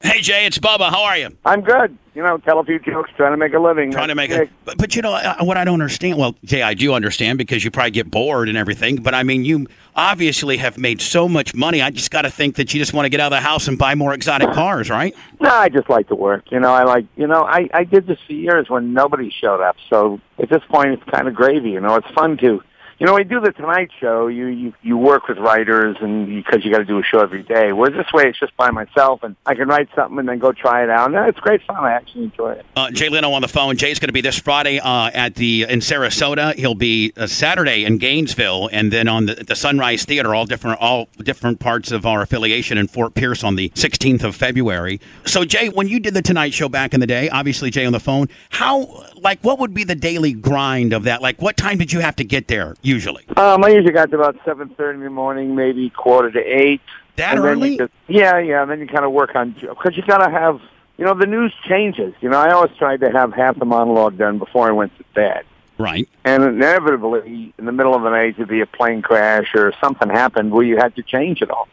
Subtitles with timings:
[0.00, 0.90] Hey Jay, it's Bubba.
[0.90, 1.36] How are you?
[1.44, 1.98] I'm good.
[2.14, 3.90] You know, tell a few jokes, trying to make a living.
[3.90, 6.18] Trying to make it, but, but you know what I don't understand.
[6.18, 9.02] Well, Jay, I do understand because you probably get bored and everything.
[9.02, 9.66] But I mean, you
[9.96, 11.82] obviously have made so much money.
[11.82, 13.66] I just got to think that you just want to get out of the house
[13.66, 15.16] and buy more exotic cars, right?
[15.40, 16.44] No, I just like to work.
[16.52, 17.06] You know, I like.
[17.16, 19.76] You know, I I did this for years when nobody showed up.
[19.90, 21.70] So at this point, it's kind of gravy.
[21.70, 22.62] You know, it's fun to.
[22.98, 26.26] You know, when you do the Tonight Show, you you you work with writers, and
[26.26, 27.72] because you got to do a show every day.
[27.72, 30.50] Whereas this way, it's just by myself, and I can write something and then go
[30.50, 31.14] try it out.
[31.14, 31.76] And it's great fun.
[31.76, 32.66] I actually enjoy it.
[32.74, 33.76] Uh, Jay Leno on the phone.
[33.76, 36.56] Jay's going to be this Friday uh, at the in Sarasota.
[36.56, 40.34] He'll be uh, Saturday in Gainesville, and then on the, the Sunrise Theater.
[40.34, 44.34] All different, all different parts of our affiliation in Fort Pierce on the 16th of
[44.34, 45.00] February.
[45.24, 47.92] So, Jay, when you did the Tonight Show back in the day, obviously Jay on
[47.92, 48.28] the phone.
[48.50, 51.22] How, like, what would be the daily grind of that?
[51.22, 53.24] Like, what time did you have to get there usually?
[53.36, 56.80] Um, I usually got to about seven thirty in the morning, maybe quarter to eight.
[57.16, 57.70] That And then early?
[57.72, 58.62] you just- yeah, yeah.
[58.62, 60.60] And then you kind of work on because you got to have.
[60.96, 62.12] You know, the news changes.
[62.20, 65.04] You know, I always tried to have half the monologue done before I went to
[65.14, 65.44] bed.
[65.78, 66.08] Right.
[66.24, 70.08] And inevitably, in the middle of the night, there'd be a plane crash or something
[70.08, 71.68] happened where you had to change it all.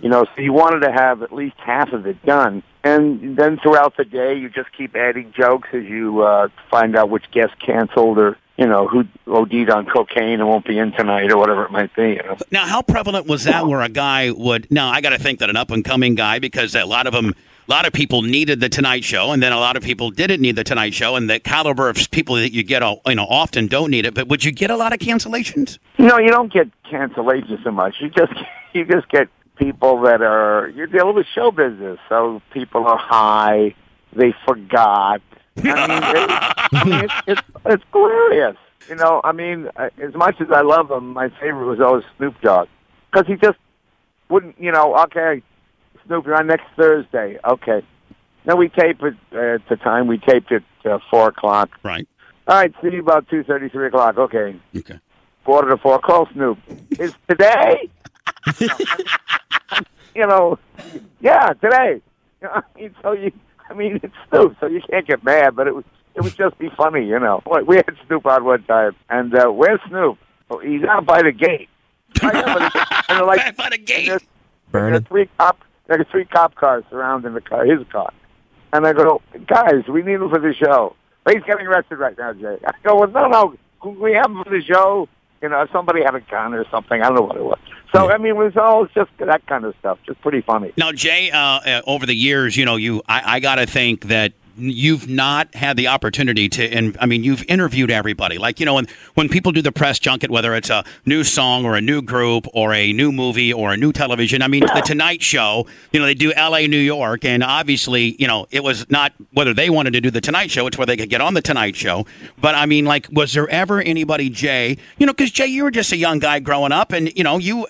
[0.00, 2.62] You know, so you wanted to have at least half of it done.
[2.84, 7.10] And then throughout the day, you just keep adding jokes as you uh, find out
[7.10, 11.30] which guest canceled or, you know, who OD'd on cocaine and won't be in tonight
[11.30, 12.10] or whatever it might be.
[12.10, 12.36] You know?
[12.50, 14.68] Now, how prevalent was that where a guy would?
[14.70, 17.12] Now, I got to think that an up and coming guy, because a lot of
[17.12, 17.34] them,
[17.68, 20.40] a lot of people needed the Tonight Show, and then a lot of people didn't
[20.40, 23.26] need the Tonight Show, and the caliber of people that you get, uh, you know,
[23.26, 24.14] often don't need it.
[24.14, 25.78] But would you get a lot of cancellations?
[25.96, 27.94] No, you don't get cancellations so much.
[28.00, 28.32] You just
[28.72, 33.76] you just get people that are you're dealing with show business, so people are high,
[34.14, 35.22] they forgot.
[35.64, 36.30] I mean, it,
[36.72, 38.56] I mean it's, it's it's glorious.
[38.88, 42.04] You know, I mean, I- as much as I love him, my favorite was always
[42.16, 42.68] Snoop Dogg
[43.10, 43.58] because he just
[44.28, 44.60] wouldn't.
[44.60, 45.42] You know, okay,
[46.06, 47.38] Snoop, you're on next Thursday.
[47.46, 47.82] Okay.
[48.46, 50.06] Now we tape it uh, at the time.
[50.06, 51.70] We taped it uh, four o'clock.
[51.82, 52.08] Right.
[52.46, 54.16] All right, see you about two thirty, three o'clock.
[54.16, 54.98] Okay Okay.
[55.44, 55.98] quarter to four.
[55.98, 56.58] Call Snoop.
[56.98, 57.90] Is today?
[60.14, 60.58] you know,
[61.20, 62.00] yeah, today.
[62.40, 62.48] You
[62.80, 63.32] know, so you,
[63.70, 65.84] I mean, it's Snoop, so you can't get mad, but it was,
[66.14, 67.42] it would just be funny, you know.
[67.46, 70.18] Like, We had Snoop on one time, and uh, where's Snoop?
[70.50, 71.68] Oh, he's out by the gate.
[72.22, 74.06] I know, but it's- and they're like, Back by the gate.
[74.08, 74.22] there's,
[74.72, 78.12] there's three cop, there's three cop cars surrounding the car, his car,
[78.72, 80.94] and I go, guys, we need him for the show.
[81.24, 82.56] But he's getting arrested right now, Jay.
[82.66, 85.08] I go, well, no, no, we have him for the show.
[85.40, 87.00] You know, somebody had a gun or something.
[87.00, 87.58] I don't know what it was.
[87.94, 89.98] So, I mean, it was all just that kind of stuff.
[90.04, 90.72] Just pretty funny.
[90.76, 94.08] Now, Jay, uh, uh, over the years, you know, you, I, I got to think
[94.08, 98.38] that you've not had the opportunity to, and I mean, you've interviewed everybody.
[98.38, 101.64] Like, you know, when, when people do the press junket, whether it's a new song
[101.64, 104.82] or a new group or a new movie or a new television, I mean, the
[104.84, 108.88] Tonight Show, you know, they do LA, New York, and obviously, you know, it was
[108.90, 111.34] not whether they wanted to do the Tonight Show, it's where they could get on
[111.34, 112.06] the Tonight Show.
[112.40, 115.70] But I mean, like, was there ever anybody, Jay, you know, because Jay, you were
[115.70, 117.66] just a young guy growing up, and, you know, you,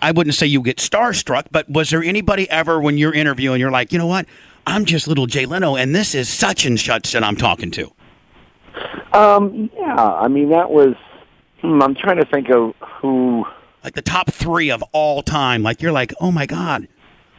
[0.00, 3.70] I wouldn't say you get starstruck, but was there anybody ever when you're interviewing, you're
[3.70, 4.26] like, you know what?
[4.66, 7.92] I'm just little Jay Leno, and this is such and such that I'm talking to.
[9.12, 10.94] Um, yeah, I mean, that was.
[11.60, 13.44] Hmm, I'm trying to think of who.
[13.84, 15.62] Like the top three of all time.
[15.62, 16.88] Like you're like, oh my god,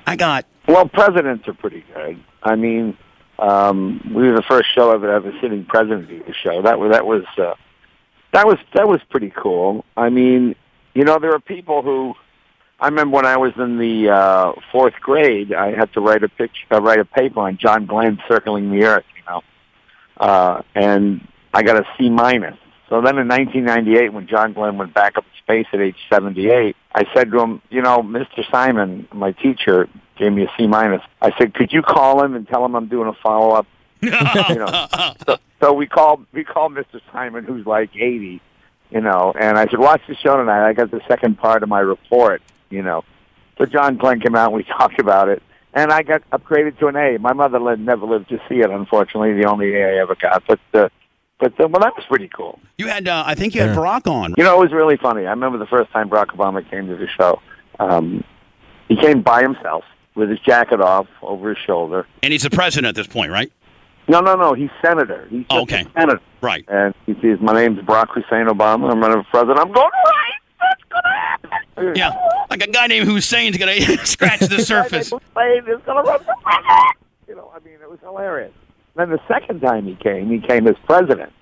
[0.06, 0.46] I got.
[0.68, 2.22] Well, presidents are pretty good.
[2.44, 2.98] I mean,
[3.40, 6.62] um, we were the first show ever to have a sitting president do the show.
[6.62, 7.56] That was that was uh,
[8.34, 9.86] that was that was pretty cool.
[9.98, 10.56] I mean,
[10.94, 12.16] you know, there are people who.
[12.84, 16.28] I remember when I was in the uh, fourth grade, I had to write a
[16.28, 19.06] picture, uh, write a paper on John Glenn circling the Earth.
[19.16, 19.42] You know,
[20.18, 22.58] uh, and I got a C minus.
[22.90, 26.76] So then in 1998, when John Glenn went back up to space at age 78,
[26.94, 28.44] I said to him, you know, Mr.
[28.52, 29.88] Simon, my teacher,
[30.18, 31.02] gave me a C minus.
[31.22, 33.66] I said, could you call him and tell him I'm doing a follow up?
[34.02, 34.88] you know,
[35.26, 37.00] so, so we called we called Mr.
[37.14, 38.42] Simon, who's like 80,
[38.92, 39.34] you know.
[39.40, 40.68] And I said, watch the show tonight.
[40.68, 42.42] I got the second part of my report,
[42.74, 43.04] you know.
[43.58, 45.42] So John Glenn came out and we talked about it.
[45.76, 47.18] And I got upgraded to an A.
[47.18, 50.44] My mother lived, never lived to see it, unfortunately, the only A I ever got.
[50.48, 50.90] But, uh,
[51.40, 52.60] but uh, well, that was pretty cool.
[52.78, 53.76] You had, uh, I think you had Yeah.
[53.76, 54.36] Barack on.
[54.38, 55.26] You know, it was really funny.
[55.26, 57.42] I remember the first time Barack Obama came to the show.
[57.80, 58.24] Um,
[58.88, 59.84] he came by himself
[60.14, 62.06] with his jacket off over his shoulder.
[62.22, 63.52] And he's the president at this point, right?
[64.08, 64.54] No, no, no.
[64.54, 65.26] He's senator.
[65.32, 65.88] He's just Okay.
[65.98, 66.22] senator.
[66.42, 66.66] Right.
[66.68, 68.92] And he says, "My name's Barack Hussein Obama.
[68.92, 70.40] I'm running for president." I'm going right.
[70.60, 71.96] That's gonna happen.
[71.96, 72.12] Yeah.
[72.54, 75.10] Like a guy named Hussein's going to scratch the surface.
[75.10, 76.98] Hussein gonna run for president.
[77.28, 78.54] You know, I mean, it was hilarious.
[78.96, 81.34] Then the second time he came, he came as president,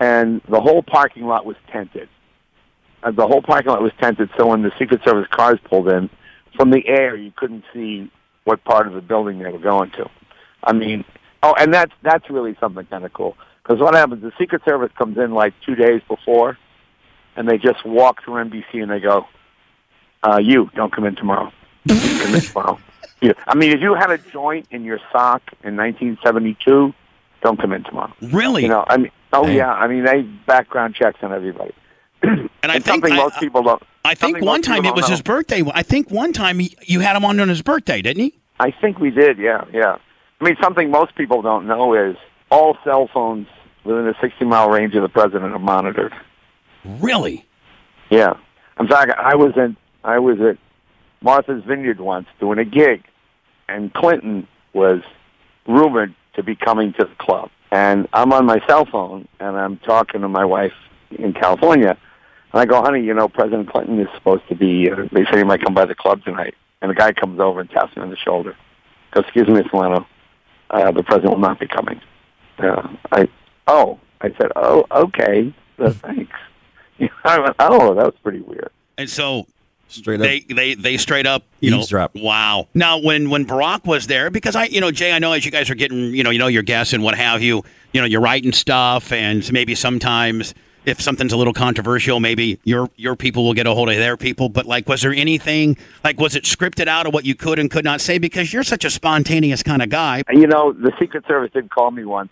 [0.00, 2.08] and the whole parking lot was tented.
[3.04, 6.10] Uh, the whole parking lot was tented, so when the Secret Service cars pulled in,
[6.56, 8.10] from the air you couldn't see
[8.42, 10.10] what part of the building they were going to.
[10.64, 11.04] I mean,
[11.44, 13.36] oh, and that's that's really something kind of cool.
[13.62, 14.20] Because what happens?
[14.20, 16.58] The Secret Service comes in like two days before,
[17.36, 19.28] and they just walk through NBC and they go,
[20.22, 21.52] uh, "You don't come in tomorrow.
[21.88, 22.78] come in tomorrow."
[23.46, 26.94] I mean, if you had a joint in your sock in 1972,
[27.42, 28.12] don't come in tomorrow.
[28.22, 28.62] Really?
[28.62, 31.74] You know, I mean, oh yeah, I mean, they background checks on everybody.
[32.22, 33.82] and I And think something I, most people don't.
[34.04, 35.10] I think one time it was know.
[35.10, 35.62] his birthday.
[35.74, 38.34] I think one time he, you had him on on his birthday, didn't he?
[38.58, 39.96] I think we did, yeah, yeah.
[40.40, 42.16] I mean, something most people don't know is
[42.50, 43.46] all cell phones
[43.84, 46.14] within a 60 mile range of the president are monitored.
[46.84, 47.46] Really?
[48.10, 48.34] Yeah,
[48.78, 49.12] I'm sorry.
[49.12, 49.76] I was in.
[50.04, 50.58] I was at
[51.20, 53.04] Martha's Vineyard once doing a gig,
[53.68, 55.00] and Clinton was
[55.66, 57.50] rumored to be coming to the club.
[57.70, 60.72] And I'm on my cell phone, and I'm talking to my wife
[61.10, 61.96] in California.
[62.52, 64.90] And I go, honey, you know, President Clinton is supposed to be.
[64.90, 66.54] Uh, they say he might come by the club tonight.
[66.82, 68.56] And the guy comes over and taps me on the shoulder.
[69.12, 70.06] Goes, excuse me, Miss Leno,
[70.70, 72.00] uh, the president will not be coming.
[72.58, 73.28] Uh, I,
[73.66, 76.32] oh, I said, oh, okay, uh, thanks.
[77.24, 78.70] I went, oh, that was pretty weird.
[78.98, 79.46] And so
[79.90, 80.24] Straight up.
[80.26, 82.14] they, they they straight up you Eavesdrop.
[82.14, 85.32] know wow now when when barack was there because i you know jay i know
[85.32, 87.62] as you guys are getting you know you know your guests and what have you
[87.92, 90.54] you know you're writing stuff and maybe sometimes
[90.86, 94.16] if something's a little controversial maybe your your people will get a hold of their
[94.16, 97.58] people but like was there anything like was it scripted out of what you could
[97.58, 100.92] and could not say because you're such a spontaneous kind of guy You know, the
[100.98, 102.30] Secret Service did call me once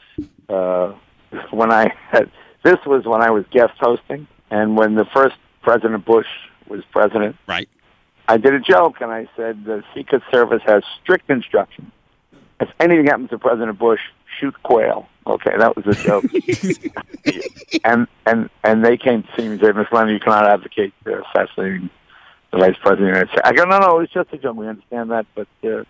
[0.49, 0.93] uh,
[1.51, 2.31] when I had.
[2.63, 6.27] This was when I was guest hosting, and when the first President Bush
[6.71, 7.69] was president, right
[8.29, 11.91] I did a joke and I said the Secret Service has strict instructions.
[12.61, 14.01] If anything happens to President Bush,
[14.39, 15.09] shoot quail.
[15.27, 16.25] Okay, that was a joke.
[17.85, 20.93] and and and they came to see me and said, Miss Lennon, you cannot advocate
[21.07, 21.89] uh, assassinating
[22.53, 23.43] the vice president of the United States.
[23.45, 24.57] I go, no, no, it's just a joke.
[24.57, 25.85] We understand that, but uh,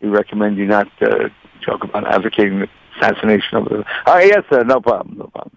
[0.00, 1.28] we recommend you not uh,
[1.64, 2.68] joke about advocating the
[3.00, 3.84] assassination of the.
[4.06, 5.56] Oh yes, sir, no problem, no problem.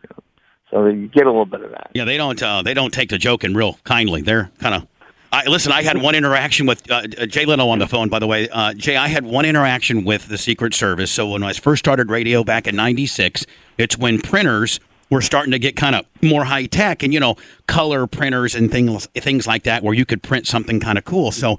[0.74, 1.92] So you get a little bit of that.
[1.94, 4.88] yeah they don't uh, they don't take the joking real kindly they're kind of
[5.32, 8.20] I, listen, I had one interaction with uh, uh, Jay Leno on the phone, by
[8.20, 8.48] the way.
[8.50, 11.10] Uh, Jay, I had one interaction with the Secret Service.
[11.10, 13.44] So when I first started radio back in 96,
[13.80, 14.80] it's when printers
[15.10, 17.36] were starting to get kind of more high tech and, you know,
[17.66, 21.32] color printers and things, things like that where you could print something kind of cool.
[21.32, 21.58] So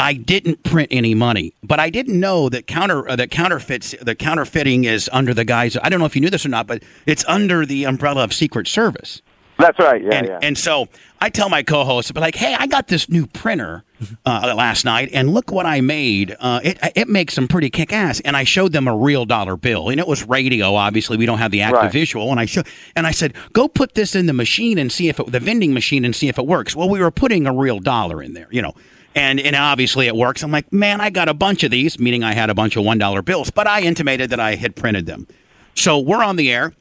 [0.00, 4.14] I didn't print any money, but I didn't know that counter uh, that counterfeits the
[4.14, 5.76] counterfeiting is under the guise.
[5.82, 8.32] I don't know if you knew this or not, but it's under the umbrella of
[8.32, 9.22] Secret Service.
[9.56, 10.02] That's right.
[10.02, 10.38] Yeah, and, yeah.
[10.42, 10.88] and so
[11.20, 13.84] I tell my co-host, but like, hey, I got this new printer
[14.26, 16.36] uh, last night, and look what I made.
[16.40, 18.18] Uh, it it makes some pretty kick ass.
[18.24, 20.74] And I showed them a real dollar bill, and it was radio.
[20.74, 21.92] Obviously, we don't have the active Right.
[21.92, 22.32] visual.
[22.32, 22.62] And I show,
[22.96, 25.72] and I said, go put this in the machine and see if it, the vending
[25.72, 26.74] machine and see if it works.
[26.74, 28.74] Well, we were putting a real dollar in there, you know.
[29.14, 30.42] And, and obviously it works.
[30.42, 32.84] I'm like, man, I got a bunch of these, meaning I had a bunch of
[32.84, 35.28] $1 bills, but I intimated that I had printed them.
[35.74, 36.72] So we're on the air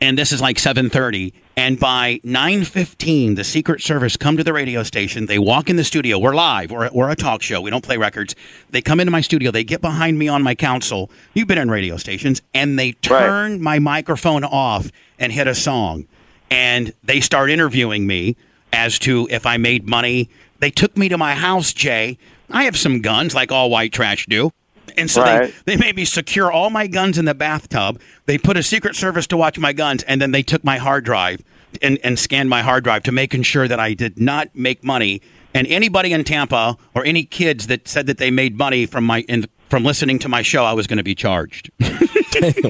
[0.00, 4.82] and this is like 7.30 and by 9.15 the secret service come to the radio
[4.82, 5.26] station.
[5.26, 6.18] They walk in the studio.
[6.18, 6.70] We're live.
[6.70, 7.60] We're, we're a talk show.
[7.60, 8.34] We don't play records.
[8.70, 9.50] They come into my studio.
[9.50, 12.42] They get behind me on my console you've been in radio stations.
[12.52, 16.06] And they turn my microphone off and hit a song.
[16.50, 18.36] And they start interviewing me
[18.74, 20.28] as to if i made money
[20.64, 22.16] they took me to my house jay
[22.50, 24.50] i have some guns like all white trash do
[24.96, 25.52] and so Right.
[25.66, 28.00] they, they made me secure all my guns in the bathtub.
[28.26, 31.04] They put a secret service to watch my guns, and then they took my hard
[31.04, 31.40] drive
[31.82, 35.20] and, and scanned my hard drive to making sure that I did not make money.
[35.52, 39.20] And anybody in Tampa or any kids that said that they made money from my
[39.22, 41.70] in, from listening to my show, I was going to be charged.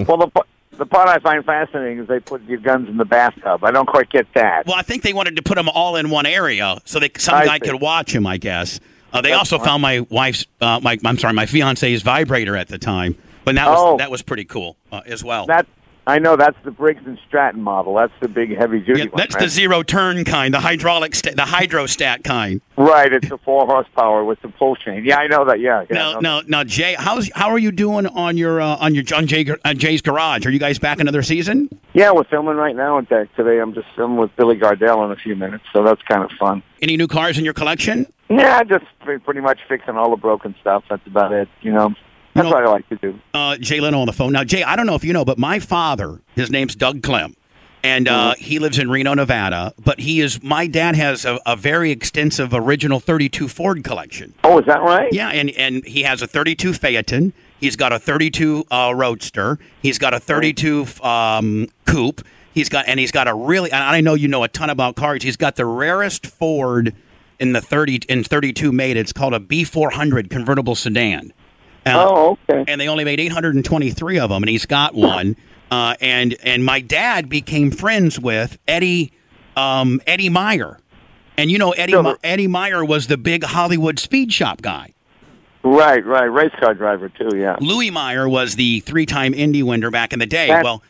[0.06, 0.30] Well, the
[0.78, 3.64] the part I find fascinating is they put your guns in the bathtub.
[3.64, 4.66] I don't quite get that.
[4.66, 7.34] well, I think they wanted to put them all in one area so that some
[7.34, 7.70] I guy see.
[7.70, 8.26] could watch them.
[8.26, 8.80] I guess
[9.12, 12.68] uh, they That's also found my wife's, uh, my I'm sorry, my fiance's vibrator at
[12.68, 13.16] the time.
[13.44, 13.96] But that was Oh.
[13.98, 15.46] that was pretty cool uh, as well.
[15.46, 15.66] That
[16.06, 17.94] I know that's the Briggs and Stratton model.
[17.94, 19.12] That's the big heavy duty Yeah, one.
[19.16, 19.44] that's right?
[19.44, 22.60] the zero turn kind, the hydraulic, sta- the hydrostat kind.
[22.76, 23.10] right.
[23.10, 25.04] It's the four horsepower with the pull chain.
[25.04, 25.60] Yeah, I know that.
[25.60, 25.84] Yeah.
[25.88, 28.94] yeah Now, no, now, now, Jay, how's how are you doing on your uh, on
[28.94, 30.44] your on Jay, uh, Jay's garage?
[30.44, 31.70] Are you guys back another season?
[31.94, 32.98] Yeah, we're filming right now.
[32.98, 36.02] In fact, today I'm just filming with Billy Gardell in a few minutes, so that's
[36.02, 36.62] kind of fun.
[36.82, 38.06] Any new cars in your collection?
[38.28, 40.84] Yeah, just pretty much fixing all the broken stuff.
[40.90, 41.48] That's about it.
[41.62, 41.94] You know,
[42.34, 43.18] that's know- what I like to do.
[43.32, 44.32] Uh, Jay Leno on the phone.
[44.32, 47.36] Now, Jay, I don't know if you know, but my father, his name's Doug Clem,
[47.82, 49.74] and uh, he lives in Reno, Nevada.
[49.78, 54.34] But he is my dad has a, a very extensive original 32 Ford collection.
[54.42, 55.12] Oh, is that right?
[55.12, 57.32] Yeah, and and he has a 32 Phaeton.
[57.60, 59.58] He's got a 32 uh, Roadster.
[59.80, 62.22] He's got a 32 um, Coupe.
[62.52, 63.70] He's got and he's got a really.
[63.70, 65.22] And I know you know a ton about cars.
[65.22, 66.94] He's got the rarest Ford
[67.38, 68.96] in the 30 in 32 made.
[68.96, 71.32] It's called a B400 convertible sedan.
[71.86, 72.64] Uh, Oh, okay.
[72.66, 75.36] and they only made 823 of them, and he's got one.
[75.70, 79.12] Uh, and and my dad became friends with Eddie
[79.56, 80.78] um, Eddie Meyer,
[81.36, 82.18] and you know Eddie Sure.
[82.22, 84.92] Eddie Meyer was the big Hollywood speed shop guy.
[85.62, 86.24] Right, right.
[86.24, 87.36] Race car driver too.
[87.36, 87.56] Yeah.
[87.60, 90.48] Louis Meyer was the three-time Indy winner back in the day.
[90.48, 90.82] That- well,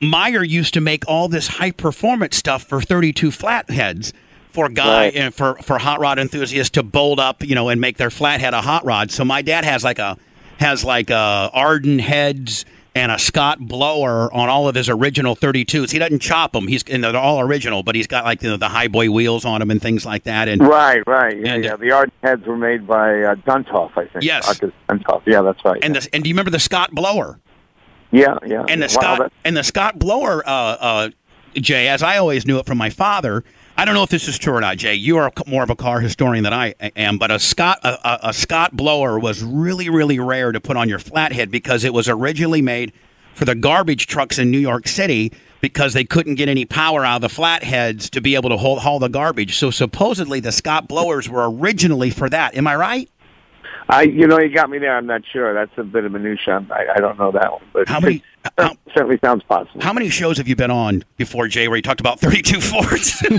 [0.00, 4.12] Meyer used to make all this high-performance stuff for 32 flatheads
[4.50, 5.16] for guy Right.
[5.16, 8.52] uh, for for hot rod enthusiasts to bolt up, you know, and make their flathead
[8.52, 9.10] a hot rod.
[9.10, 10.18] So my dad has like a
[10.60, 12.64] has like a Ardun heads
[12.94, 15.90] and a Scott blower on all of his original 32s.
[15.92, 16.66] He doesn't chop them.
[16.68, 19.44] He's and they're all original, but he's got like you know, the high boy wheels
[19.44, 20.48] on them and things like that.
[20.48, 21.36] And Right, right.
[21.38, 21.76] Yeah, And- yeah.
[21.76, 24.22] The Arden heads were made by uh, Duntov, I think.
[24.24, 24.48] Yes.
[24.48, 25.22] Arkus Duntov.
[25.26, 25.78] Yeah, that's right.
[25.82, 27.38] and the, and do you remember the Scott blower?
[28.12, 28.64] yeah, yeah.
[28.68, 31.10] and the Wow, Scott that- and the Scott blower, uh, uh,
[31.54, 33.44] Jay, as I always knew it from my father.
[33.80, 34.94] I don't know if this is true or not, Jay.
[34.94, 38.34] You are more of a car historian than I am, but a Scott a, a,
[38.34, 42.60] Scott blower was really really rare to put on your flathead because it was originally
[42.60, 42.92] made
[43.32, 45.32] for the garbage trucks in New York City
[45.62, 48.98] because they couldn't get any power out of the flatheads to be able to haul
[48.98, 49.56] the garbage.
[49.56, 52.54] So supposedly the Scott blowers were originally for that.
[52.56, 53.10] Am I right?
[53.90, 54.96] I, you know, you got me there.
[54.96, 55.52] I'm not sure.
[55.52, 56.64] That's a bit of minutia.
[56.70, 59.80] I, I don't know that one, but How many- it how- certainly sounds possible.
[59.82, 63.22] How many shows have you been on before, Jay, where you talked about 32 Fords?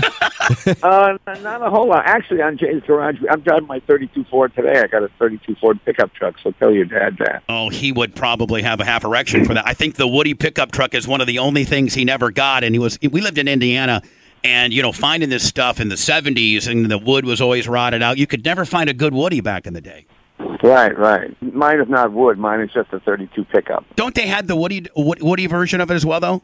[0.82, 2.04] Uh, not a whole lot.
[2.04, 4.80] Actually, on Jay's garage, I'm driving my 32 Ford today.
[4.80, 7.42] I got a 32 Ford pickup truck, so tell your dad that.
[7.48, 9.66] Oh, he would probably have a half erection for that.
[9.66, 12.64] I think the Woody pickup truck is one of the only things he never got.
[12.64, 14.02] And he was, we lived in Indiana,
[14.44, 18.02] and you know, finding this stuff in the '70s, and the wood was always rotted
[18.02, 18.18] out.
[18.18, 20.06] You could never find a good Woody back in the day.
[20.62, 21.36] Right, right.
[21.42, 22.38] Mine is not wood.
[22.38, 23.84] Mine is just a 32 pickup.
[23.96, 26.42] Don't they have the Woody Woody version of it as well, though?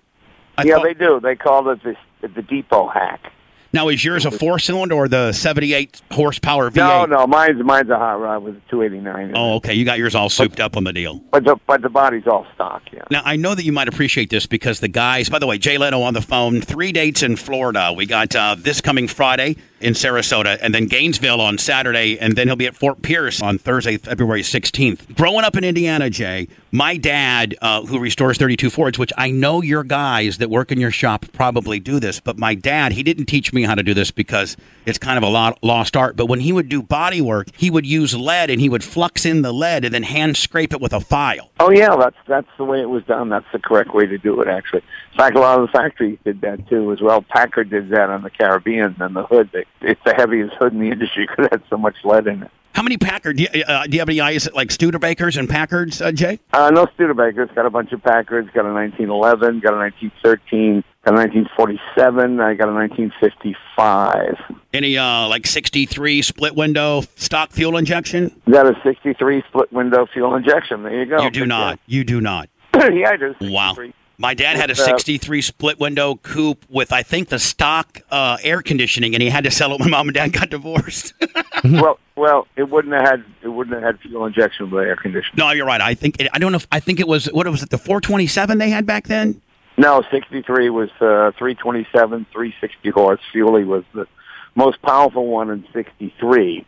[0.56, 1.20] I yeah, thought- they do.
[1.20, 1.94] They call it the,
[2.26, 3.32] the depot hack.
[3.72, 6.75] now, is yours a four cylinder or the 78 horsepower V8?
[6.76, 9.32] No, no, mine's mine's a hot rod with a 289.
[9.37, 9.75] Oh, okay.
[9.75, 11.20] You got yours all souped up on the deal.
[11.30, 12.82] But the but the body's all stock.
[12.92, 13.02] Yeah.
[13.12, 15.78] Now, I know that you might appreciate this because the guys, by the way, Jay
[15.78, 17.92] Leno on the phone, three dates in Florida.
[17.96, 22.49] We got uh, this coming Friday in Sarasota, and then Gainesville on Saturday, and then
[22.49, 25.14] he'll be at Fort Pierce on Thursday, February 16th.
[25.14, 29.62] Growing up in Indiana, Jay, my dad, uh, who restores 32 Fords, which I know
[29.62, 33.26] your guys that work in your shop probably do this, but my dad, he didn't
[33.26, 36.16] teach me how to do this because it's kind of a lot, lost art.
[36.16, 39.25] But when he would do body work, he would use lead and he would flux
[39.25, 41.50] in the lead and then hand scrape it with a file.
[41.61, 43.28] Oh yeah, that's that's the way it was done.
[43.28, 44.49] That's the correct way to do it.
[44.49, 44.82] Actually,
[45.12, 47.23] in fact, a lot of the factories did that too as well.
[47.23, 49.50] Packard did that on the Caribbean and the hood.
[49.52, 52.42] They, it's the heaviest hood in the industry because it had so much lead in
[52.42, 52.50] it.
[52.75, 53.38] How many Packard?
[53.38, 56.38] Do you, uh, do you have any eyes like Studebakers and Packards, uh, Jay?
[56.52, 57.52] Uh, no Studebakers.
[57.52, 58.49] Got a bunch of Packards.
[58.54, 59.58] Got a 1911.
[59.58, 60.85] Got a 1913.
[61.04, 62.38] Got a 1947.
[62.38, 64.56] I got a 1955.
[64.73, 68.40] Any uh, like 63 split window stock fuel injection?
[68.49, 70.85] Got a 63 split window fuel injection.
[70.85, 71.20] There you go.
[71.25, 71.80] you do not.
[71.87, 72.49] You do not.
[72.75, 73.35] yeah, I do.
[73.40, 73.75] Wow.
[74.20, 74.22] 63.
[74.22, 78.38] My dad had a uh, 63 split window coupe with, I think, the stock uh,
[78.42, 81.14] air conditioning, and he had to sell it when mom and dad got divorced.
[81.64, 85.37] well, well, it wouldn't have had it wouldn't have had fuel injection with air conditioning.
[85.37, 85.80] no, you're right.
[85.80, 86.56] I think it, I don't know.
[86.56, 87.70] if I think it was what was it?
[87.70, 89.40] The 427 they had back then.
[89.76, 93.20] No, 63 was uh, 327, 360 horse.
[93.30, 94.08] Fuely was the
[94.56, 96.66] most powerful one in 63.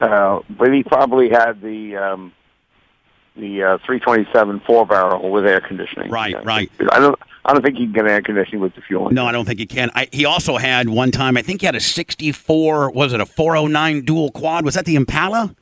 [0.00, 2.32] Uh, but he probably had the um,
[3.36, 6.10] the uh, 327 four barrel with air conditioning.
[6.10, 6.70] Right, right.
[6.90, 9.10] I don't I don't think you can get air conditioning with the fuel.
[9.10, 9.90] No, I don't think he can.
[9.94, 11.36] I, he also had one time.
[11.36, 12.90] I think he had a 64.
[12.90, 14.64] Was it a 409 dual quad?
[14.64, 15.54] Was that the Impala?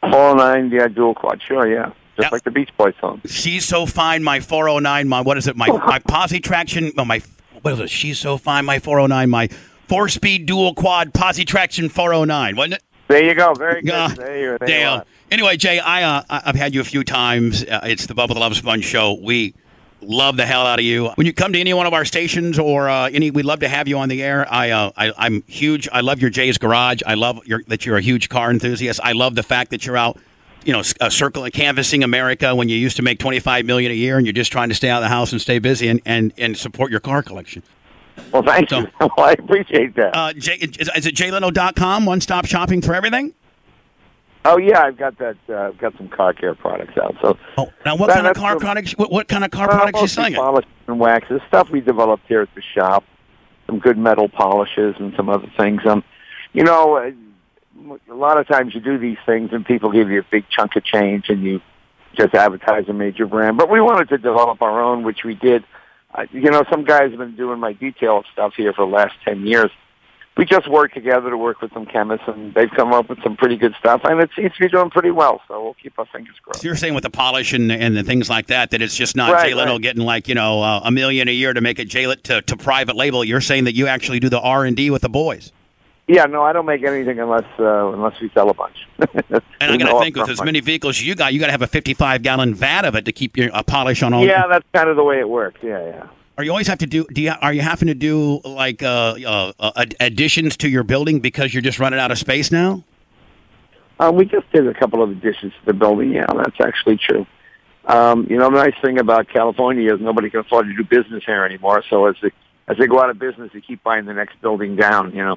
[0.00, 1.42] 409, yeah, dual quad.
[1.42, 1.92] Sure, yeah.
[2.16, 3.20] Just like the Beach Boys song.
[3.26, 5.56] She's so fine, my 409, my what is it?
[5.56, 7.22] My my posi traction, my
[7.62, 7.90] what is it?
[7.90, 9.48] She's so fine, my 409, my
[9.86, 12.82] four speed dual quad posi traction 409, wasn't it?
[13.08, 13.54] There you go.
[13.54, 13.94] Very good.
[13.94, 15.02] Ah, there you, there Damn.
[15.30, 17.64] Anyway, Jay, I uh, I've had you a few times.
[17.64, 19.14] Uh, it's the Bubba the Love Sponge show.
[19.14, 19.54] We
[20.00, 21.08] love the hell out of you.
[21.16, 23.68] When you come to any one of our stations or uh, any, we'd love to
[23.68, 24.46] have you on the air.
[24.52, 25.88] I, uh, I I'm huge.
[25.90, 27.02] I love your Jay's Garage.
[27.06, 29.00] I love your, that you're a huge car enthusiast.
[29.02, 30.18] I love the fact that you're out
[30.64, 33.94] you know, a circle and canvassing America when you used to make 25 million a
[33.94, 36.02] year and you're just trying to stay out of the house and stay busy and,
[36.04, 37.62] and, and support your car collection.
[38.32, 38.88] Well, thank so, you.
[39.00, 40.16] well, I appreciate that.
[40.16, 43.34] Uh, Jay, is, is it jayleno.com, one-stop shopping for everything?
[44.44, 45.36] Oh yeah, I've got that.
[45.48, 47.16] Uh, I've got some car care products out.
[47.20, 48.92] So, oh, now what kind of car the, products?
[48.92, 50.34] What, what, kind of car uh, products you selling?
[50.34, 53.04] Polishes and waxes, stuff we developed here at the shop.
[53.66, 55.82] Some good metal polishes and some other things.
[55.84, 56.02] Um,
[56.52, 57.10] you know, uh,
[58.10, 60.76] a lot of times you do these things and people give you a big chunk
[60.76, 61.60] of change and you
[62.16, 63.58] just advertise a major brand.
[63.58, 65.64] But we wanted to develop our own, which we did.
[66.32, 69.46] You know, some guys have been doing my detail stuff here for the last 10
[69.46, 69.70] years.
[70.36, 73.36] We just work together to work with some chemists, and they've come up with some
[73.36, 75.42] pretty good stuff, and it seems to be doing pretty well.
[75.48, 76.60] So we'll keep our fingers crossed.
[76.60, 79.16] So you're saying with the polish and, and the things like that, that it's just
[79.16, 79.82] not right, Jay Leno right.
[79.82, 82.56] getting like you know uh, a million a year to make a Jay to, to
[82.56, 83.24] private label.
[83.24, 85.50] You're saying that you actually do the R and D with the boys.
[86.08, 88.88] Yeah, no, I don't make anything unless uh, unless we sell a bunch.
[88.98, 91.60] and I got to think with as many vehicles you got, you got to have
[91.60, 94.24] a 55 gallon vat of it to keep your a polish on all.
[94.24, 95.60] Yeah, that's kind of the way it works.
[95.62, 96.06] Yeah, yeah.
[96.38, 97.06] Are you always have to do?
[97.12, 101.20] Do you are you having to do like uh, uh, uh additions to your building
[101.20, 102.84] because you're just running out of space now?
[104.00, 106.12] Um, we just did a couple of additions to the building.
[106.12, 107.26] Yeah, that's actually true.
[107.84, 111.22] Um, you know, the nice thing about California is nobody can afford to do business
[111.26, 111.84] here anymore.
[111.90, 112.30] So as they
[112.66, 115.12] as they go out of business, they keep buying the next building down.
[115.14, 115.36] You know.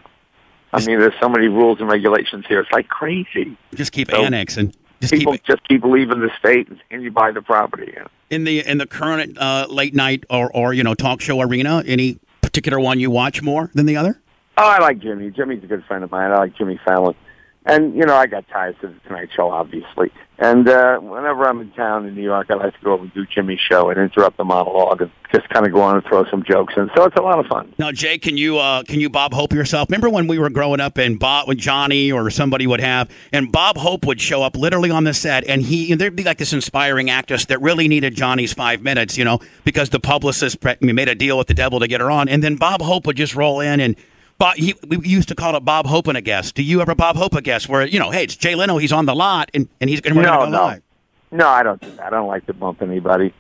[0.74, 2.62] I mean, there's so many rules and regulations here.
[2.62, 3.58] It's like crazy.
[3.76, 4.74] Just keep so annexing.
[5.02, 7.92] Just people keep just keep leaving the state and you buy the property.
[7.94, 8.08] Yeah.
[8.30, 11.84] In the in the current uh, late night or or you know talk show arena,
[11.86, 14.22] any particular one you watch more than the other?
[14.58, 15.32] Oh, I like Jimmy.
[15.32, 16.32] Jimmy's a good friend of mine.
[16.32, 17.16] I like Jimmy Fallon.
[17.66, 20.12] And, you know, I got ties to the Tonight Show, obviously.
[20.40, 23.14] And uh, whenever I'm in town in New York, I like to go over and
[23.14, 26.26] do Jimmy's show and interrupt the monologue and just kind of go on and throw
[26.32, 26.90] some jokes in.
[26.96, 27.72] So it's a lot of fun.
[27.78, 29.90] Now, Jay, can you uh, can you Bob Hope yourself?
[29.90, 33.52] Remember when we were growing up and Bob, when Johnny or somebody would have, and
[33.52, 36.40] Bob Hope would show up literally on the set, and he and there'd be like
[36.40, 41.08] this inspiring actress that really needed Johnny's five minutes, you know, because the publicist made
[41.08, 43.36] a deal with the devil to get her on, and then Bob Hope would just
[43.36, 43.96] roll in and
[44.42, 46.56] Bob, he, we used to call it Bob Hope and a guest.
[46.56, 48.92] Do you ever Bob Hope a guest where, you know, hey, it's Jay Leno, he's
[48.92, 50.64] on the lot and, and he's going to no, go no.
[50.64, 50.82] live?
[51.30, 52.08] No, I don't do that.
[52.08, 53.36] I don't like to bump anybody.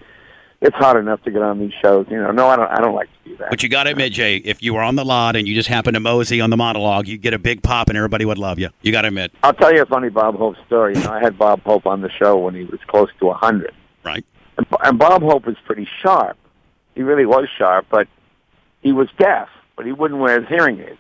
[0.62, 2.06] It's hard enough to get on these shows.
[2.08, 2.70] You know, no, I don't.
[2.70, 3.50] I don't like to do that.
[3.50, 5.70] But you got to admit, Jay, if you were on the lot and you just
[5.70, 8.60] happened to mosey on the monologue, you'd get a big pop and everybody would love
[8.60, 8.70] you.
[8.84, 9.32] You got to admit.
[9.42, 10.94] I'll tell you a funny Bob Hope story.
[10.96, 13.34] You know, I had Bob Hope on the show when he was close to a
[13.34, 13.74] hundred.
[14.06, 14.24] Right.
[14.60, 16.38] And, and Bob Hope was pretty sharp.
[16.94, 18.08] He really was sharp, but
[18.84, 19.50] he was deaf.
[19.76, 21.00] But he wouldn't wear his hearing aids.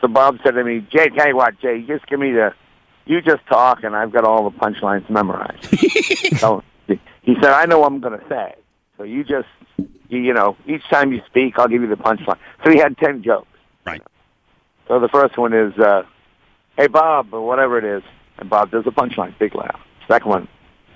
[0.00, 2.54] So Bob said to me, Jay, tell you what, Jay, just give me the,
[3.06, 5.64] you just talk, and I've got all the punchlines memorized.
[6.38, 8.54] so he said, I know what I'm going to say.
[8.96, 9.48] So you just,
[10.08, 12.38] you, you know, each time you speak, I'll give you the punchline.
[12.64, 13.48] So he had 10 jokes.
[13.84, 14.02] Right.
[14.86, 16.02] So the first one is, uh,
[16.76, 18.02] hey, Bob, or whatever it is.
[18.38, 19.80] And Bob does a punchline, big laugh.
[20.06, 20.48] Second one,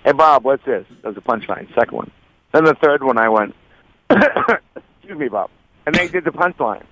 [0.05, 0.87] hey, Bob, what's this?
[1.03, 1.73] Does a punchline.
[1.75, 2.11] Second one.
[2.53, 3.55] Then the third one, I went,
[4.11, 5.51] excuse me, Bob.
[5.87, 6.85] And they did the punchline.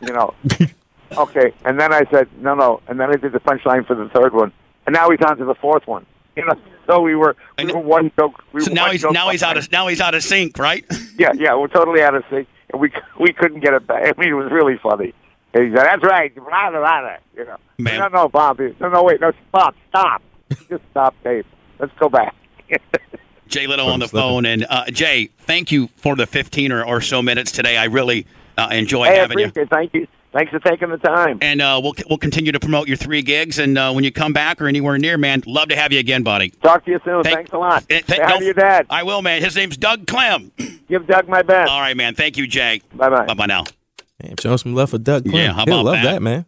[0.00, 0.34] You know,
[1.16, 4.08] Okay, and then I said no, no, and then I did the punchline for the
[4.10, 4.52] third one,
[4.86, 6.04] and now he's on to the fourth one.
[6.36, 6.54] You know,
[6.86, 8.44] so we were, we were one joke.
[8.52, 10.84] We so now he's now he's out of now he's out of sync, right?
[11.18, 14.02] yeah, yeah, we're totally out of sync, and we we couldn't get it back.
[14.02, 15.14] I mean, it was really funny.
[15.54, 17.98] And he said, "That's right, blah blah blah." You know, Man.
[18.00, 20.22] no, no, Bob, no, no, wait, no, stop, stop,
[20.68, 21.46] just stop, Dave.
[21.78, 22.34] Let's go back.
[23.48, 27.00] Jay Leno on the phone, and uh, Jay, thank you for the fifteen or, or
[27.00, 27.78] so minutes today.
[27.78, 28.26] I really
[28.58, 29.50] uh, enjoy hey, having you.
[29.50, 30.06] Thank you.
[30.32, 31.38] Thanks for taking the time.
[31.40, 33.58] And uh, we'll we'll continue to promote your three gigs.
[33.58, 36.22] And uh, when you come back or anywhere near, man, love to have you again,
[36.22, 36.50] buddy.
[36.50, 37.22] Talk to you soon.
[37.22, 37.88] Thank, Thanks a lot.
[37.88, 38.86] Th- Say your dad.
[38.90, 39.42] I will, man.
[39.42, 40.52] His name's Doug Clem.
[40.88, 41.70] Give Doug my best.
[41.70, 42.14] All right, man.
[42.14, 42.82] Thank you, Jay.
[42.94, 43.24] Bye bye.
[43.24, 43.64] Bye bye now.
[44.22, 45.34] Man, show some love for Doug Clem.
[45.36, 46.04] Yeah, how about He'll love that?
[46.04, 46.44] that, man.